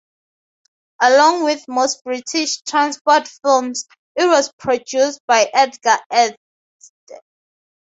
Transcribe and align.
Along 0.99 1.43
with 1.43 1.63
most 1.67 2.03
British 2.03 2.63
Transport 2.63 3.27
Films, 3.43 3.85
it 4.15 4.25
was 4.25 4.51
produced 4.53 5.19
by 5.27 5.47
Edgar 5.53 5.99
Anstey. 6.09 6.39